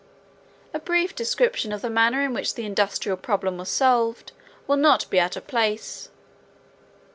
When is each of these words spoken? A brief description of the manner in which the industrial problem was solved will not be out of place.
A 0.73 0.79
brief 0.79 1.13
description 1.13 1.71
of 1.71 1.83
the 1.83 1.89
manner 1.91 2.23
in 2.23 2.33
which 2.33 2.55
the 2.55 2.65
industrial 2.65 3.15
problem 3.17 3.59
was 3.59 3.69
solved 3.69 4.31
will 4.65 4.75
not 4.77 5.07
be 5.11 5.19
out 5.19 5.35
of 5.35 5.45
place. 5.45 6.09